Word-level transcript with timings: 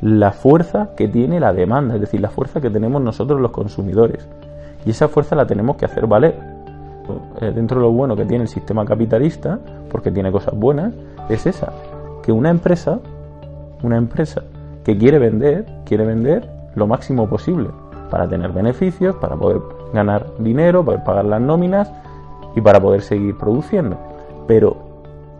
la 0.00 0.32
fuerza 0.32 0.90
que 0.96 1.08
tiene 1.08 1.40
la 1.40 1.52
demanda, 1.52 1.94
es 1.94 2.00
decir, 2.00 2.20
la 2.20 2.28
fuerza 2.30 2.60
que 2.60 2.70
tenemos 2.70 3.02
nosotros 3.02 3.40
los 3.40 3.50
consumidores. 3.50 4.28
Y 4.84 4.90
esa 4.90 5.08
fuerza 5.08 5.34
la 5.34 5.46
tenemos 5.46 5.76
que 5.76 5.84
hacer 5.84 6.06
valer. 6.06 6.34
Eh, 7.40 7.52
dentro 7.54 7.78
de 7.78 7.86
lo 7.86 7.92
bueno 7.92 8.16
que 8.16 8.24
tiene 8.24 8.42
el 8.42 8.48
sistema 8.48 8.84
capitalista, 8.84 9.58
porque 9.90 10.10
tiene 10.10 10.32
cosas 10.32 10.54
buenas, 10.54 10.92
es 11.28 11.46
esa, 11.46 11.72
que 12.22 12.32
una 12.32 12.50
empresa, 12.50 12.98
una 13.82 13.96
empresa 13.96 14.42
que 14.84 14.96
quiere 14.96 15.18
vender, 15.18 15.66
quiere 15.84 16.04
vender 16.04 16.48
lo 16.74 16.86
máximo 16.86 17.28
posible 17.28 17.70
para 18.10 18.28
tener 18.28 18.52
beneficios, 18.52 19.16
para 19.16 19.36
poder 19.36 19.60
ganar 19.92 20.26
dinero, 20.38 20.84
para 20.84 21.02
pagar 21.02 21.24
las 21.24 21.40
nóminas 21.40 21.90
y 22.54 22.60
para 22.60 22.80
poder 22.80 23.02
seguir 23.02 23.36
produciendo. 23.36 23.96
Pero 24.46 24.76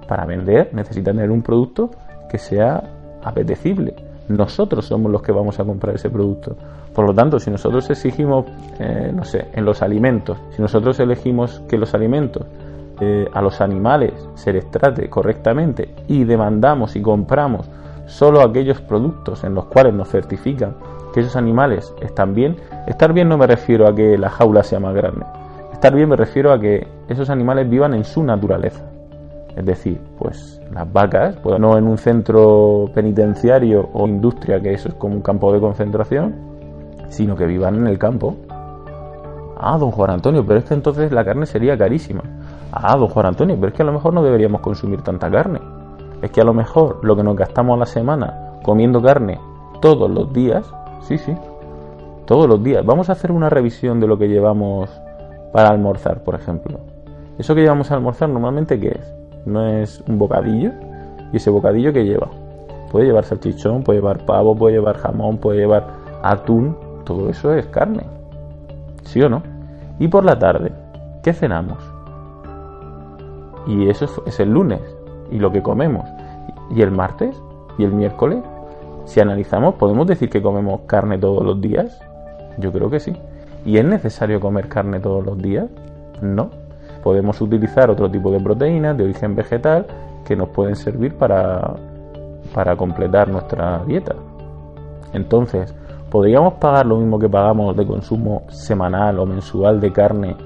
para 0.09 0.25
vender 0.25 0.71
necesita 0.73 1.13
tener 1.13 1.31
un 1.31 1.43
producto 1.43 1.91
que 2.29 2.39
sea 2.39 2.83
apetecible. 3.23 3.95
Nosotros 4.29 4.87
somos 4.87 5.13
los 5.13 5.23
que 5.23 5.33
vamos 5.33 5.61
a 5.61 5.65
comprar 5.65 5.95
ese 5.95 6.11
producto. 6.11 6.57
Por 6.95 7.07
lo 7.07 7.15
tanto, 7.15 7.39
si 7.39 7.51
nosotros 7.51 7.89
exigimos, 7.91 8.47
eh, 8.81 9.13
no 9.15 9.25
sé, 9.25 9.49
en 9.53 9.65
los 9.65 9.83
alimentos, 9.83 10.39
si 10.51 10.63
nosotros 10.63 10.99
elegimos 10.99 11.63
que 11.69 11.79
los 11.79 11.95
alimentos 11.95 12.45
eh, 13.01 13.29
a 13.33 13.43
los 13.43 13.61
animales 13.61 14.15
se 14.35 14.55
les 14.55 14.71
trate 14.71 15.11
correctamente 15.11 15.91
y 16.09 16.25
demandamos 16.25 16.97
y 16.97 17.03
compramos 17.03 17.69
solo 18.07 18.41
aquellos 18.41 18.81
productos 18.81 19.45
en 19.45 19.55
los 19.55 19.67
cuales 19.67 19.93
nos 19.93 20.09
certifican 20.09 20.75
que 21.13 21.21
esos 21.21 21.37
animales 21.37 21.93
están 22.01 22.35
bien, 22.35 22.57
estar 22.87 23.13
bien 23.13 23.29
no 23.29 23.37
me 23.37 23.47
refiero 23.47 23.87
a 23.87 23.95
que 23.95 24.17
la 24.17 24.31
jaula 24.31 24.63
sea 24.63 24.81
más 24.81 24.95
grande, 24.95 25.27
estar 25.73 25.95
bien 25.95 26.09
me 26.09 26.17
refiero 26.17 26.53
a 26.53 26.59
que 26.59 26.89
esos 27.09 27.29
animales 27.29 27.69
vivan 27.69 27.93
en 27.93 28.05
su 28.05 28.23
naturaleza. 28.23 28.96
Es 29.57 29.65
decir, 29.65 29.99
pues 30.19 30.61
las 30.73 30.93
vacas, 30.93 31.37
pues 31.43 31.59
no 31.59 31.79
en 31.79 31.87
un 31.87 31.97
centro 31.97 32.91
penitenciario 32.95 33.89
o 33.95 34.07
industria, 34.07 34.61
que 34.61 34.75
eso 34.75 34.89
es 34.91 34.95
como 34.95 35.15
un 35.15 35.23
campo 35.23 35.51
de 35.53 35.61
concentración, 35.61 36.35
sino 37.09 37.35
que 37.37 37.47
vivan 37.47 37.77
en 37.77 37.87
el 37.87 37.99
campo. 37.99 38.37
Ah, 39.59 39.79
don 39.79 39.91
Juan 39.91 40.11
Antonio, 40.11 40.45
pero 40.47 40.59
es 40.59 40.67
que 40.67 40.75
entonces 40.75 41.11
la 41.11 41.25
carne 41.25 41.47
sería 41.47 41.79
carísima. 41.79 42.23
Ah, 42.71 42.97
don 42.99 43.09
Juan 43.09 43.27
Antonio, 43.27 43.57
pero 43.57 43.69
es 43.69 43.75
que 43.75 43.83
a 43.83 43.87
lo 43.87 43.93
mejor 43.93 44.13
no 44.13 44.23
deberíamos 44.23 44.61
consumir 44.61 45.01
tanta 45.01 45.31
carne. 45.31 45.61
Es 46.21 46.31
que 46.31 46.43
a 46.43 46.45
lo 46.45 46.53
mejor 46.53 47.03
lo 47.03 47.17
que 47.17 47.23
nos 47.23 47.35
gastamos 47.35 47.77
a 47.77 47.81
la 47.81 47.87
semana 47.87 48.59
comiendo 48.63 49.01
carne 49.01 49.41
todos 49.81 50.11
los 50.11 50.33
días, 50.35 50.71
sí, 51.01 51.17
sí, 51.17 51.35
todos 52.27 52.47
los 52.47 52.63
días. 52.63 52.85
Vamos 52.85 53.09
a 53.09 53.13
hacer 53.13 53.33
una 53.33 53.49
revisión 53.49 54.01
de 54.01 54.07
lo 54.07 54.19
que 54.19 54.29
llevamos 54.29 54.91
para 55.53 55.71
almorzar, 55.71 56.23
por 56.23 56.35
ejemplo. 56.35 56.81
Eso 57.39 57.55
que 57.55 57.63
llevamos 57.63 57.91
a 57.91 57.95
almorzar 57.95 58.29
normalmente, 58.29 58.79
¿qué 58.79 58.89
es? 58.89 59.17
No 59.47 59.65
es 59.65 60.03
un 60.09 60.19
bocadillo. 60.19 60.73
¿Y 61.33 61.37
ese 61.37 61.51
bocadillo 61.51 61.93
que 61.93 62.05
lleva? 62.05 62.29
Puede 62.91 63.07
llevar 63.07 63.25
salchichón, 63.25 63.85
puede 63.85 64.01
llevar 64.01 64.27
pavo, 64.27 64.57
puede 64.57 64.75
llevar 64.75 64.99
jamón, 64.99 65.39
puede 65.39 65.61
llevar 65.61 65.87
atún. 66.23 66.77
Todo 67.05 67.31
eso 67.31 67.55
es 67.55 67.67
carne. 67.67 68.03
¿Sí 69.05 69.23
o 69.23 69.29
no? 69.29 69.43
Y 70.01 70.09
por 70.09 70.25
la 70.25 70.39
tarde, 70.39 70.73
¿qué 71.23 71.33
cenamos? 71.33 71.79
Y 73.69 73.89
eso 73.89 74.25
es 74.27 74.41
el 74.41 74.51
lunes. 74.51 74.81
Y 75.31 75.39
lo 75.39 75.53
que 75.53 75.63
comemos. 75.63 76.05
Y 76.75 76.83
el 76.83 76.91
martes 76.91 77.41
y 77.79 77.85
el 77.85 77.93
miércoles. 77.93 78.43
Si 79.05 79.21
analizamos, 79.21 79.77
¿podemos 79.77 80.09
decir 80.09 80.29
que 80.29 80.43
comemos 80.43 80.81
carne 80.87 81.19
todos 81.19 81.45
los 81.45 81.61
días? 81.61 82.01
Yo 82.59 82.73
creo 82.73 82.91
que 82.91 82.99
sí. 82.99 83.17
¿Y 83.65 83.79
es 83.79 83.85
necesario 83.85 84.41
comer 84.41 84.69
carne 84.69 84.99
todos 84.99 85.25
los 85.25 85.39
días? 85.39 85.67
No 86.21 86.66
podemos 87.07 87.41
utilizar 87.41 87.89
otro 87.89 88.11
tipo 88.11 88.33
de 88.33 88.41
proteínas 88.41 88.97
de 88.97 89.05
origen 89.05 89.37
vegetal 89.37 89.87
que 90.25 90.35
nos 90.35 90.49
pueden 90.49 90.75
servir 90.75 91.15
para, 91.15 91.77
para 92.53 92.75
completar 92.75 93.29
nuestra 93.29 93.85
dieta. 93.87 94.17
Entonces, 95.13 95.73
¿podríamos 96.11 96.55
pagar 96.55 96.85
lo 96.85 96.97
mismo 96.97 97.17
que 97.21 97.29
pagamos 97.29 97.77
de 97.77 97.87
consumo 97.87 98.43
semanal 98.49 99.21
o 99.21 99.25
mensual 99.25 99.81
de 99.81 99.93
carne 99.93 100.37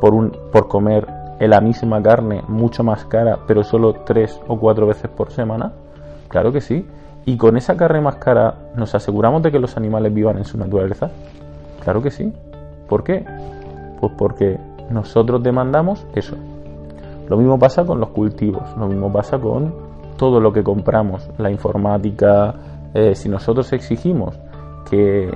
por, 0.00 0.14
un, 0.14 0.30
por 0.52 0.68
comer 0.68 1.04
la 1.40 1.60
misma 1.60 2.00
carne 2.00 2.44
mucho 2.46 2.84
más 2.84 3.04
cara, 3.06 3.40
pero 3.48 3.64
solo 3.64 3.92
tres 4.06 4.40
o 4.46 4.56
cuatro 4.56 4.86
veces 4.86 5.10
por 5.10 5.32
semana? 5.32 5.72
Claro 6.28 6.52
que 6.52 6.60
sí. 6.60 6.86
¿Y 7.24 7.36
con 7.36 7.56
esa 7.56 7.76
carne 7.76 8.00
más 8.00 8.18
cara 8.18 8.54
nos 8.76 8.94
aseguramos 8.94 9.42
de 9.42 9.50
que 9.50 9.58
los 9.58 9.76
animales 9.76 10.14
vivan 10.14 10.38
en 10.38 10.44
su 10.44 10.56
naturaleza? 10.56 11.10
Claro 11.82 12.00
que 12.00 12.12
sí. 12.12 12.32
¿Por 12.88 13.02
qué? 13.02 13.24
Pues 14.00 14.12
porque 14.16 14.60
nosotros 14.90 15.42
demandamos 15.42 16.06
eso. 16.14 16.36
Lo 17.28 17.36
mismo 17.36 17.58
pasa 17.58 17.84
con 17.84 18.00
los 18.00 18.10
cultivos, 18.10 18.76
lo 18.76 18.88
mismo 18.88 19.12
pasa 19.12 19.38
con 19.38 19.72
todo 20.16 20.40
lo 20.40 20.52
que 20.52 20.64
compramos, 20.64 21.30
la 21.38 21.50
informática. 21.50 22.54
Eh, 22.92 23.14
si 23.14 23.28
nosotros 23.28 23.72
exigimos 23.72 24.36
que 24.90 25.32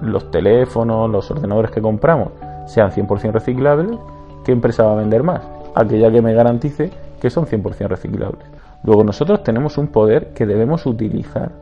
los 0.00 0.30
teléfonos, 0.30 1.10
los 1.10 1.30
ordenadores 1.30 1.70
que 1.70 1.82
compramos 1.82 2.30
sean 2.66 2.90
100% 2.90 3.32
reciclables, 3.32 3.98
¿qué 4.42 4.52
empresa 4.52 4.84
va 4.84 4.92
a 4.92 4.96
vender 4.96 5.22
más? 5.22 5.46
Aquella 5.74 6.10
que 6.10 6.22
me 6.22 6.32
garantice 6.32 6.90
que 7.20 7.28
son 7.28 7.44
100% 7.44 7.88
reciclables. 7.88 8.46
Luego 8.82 9.04
nosotros 9.04 9.42
tenemos 9.42 9.76
un 9.76 9.88
poder 9.88 10.32
que 10.32 10.46
debemos 10.46 10.86
utilizar 10.86 11.52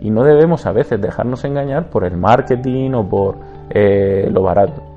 y 0.00 0.10
no 0.10 0.22
debemos 0.22 0.66
a 0.66 0.72
veces 0.72 1.00
dejarnos 1.00 1.44
engañar 1.44 1.88
por 1.88 2.04
el 2.04 2.16
marketing 2.16 2.92
o 2.92 3.08
por 3.08 3.36
eh, 3.70 4.28
lo 4.30 4.42
barato 4.42 4.93